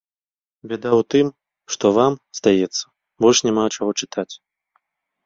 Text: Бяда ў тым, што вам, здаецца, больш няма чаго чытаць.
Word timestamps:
Бяда 0.69 0.91
ў 0.99 1.05
тым, 1.15 1.27
што 1.75 1.91
вам, 1.97 2.13
здаецца, 2.37 2.81
больш 3.27 3.37
няма 3.49 3.63
чаго 3.75 3.91
чытаць. 4.01 4.29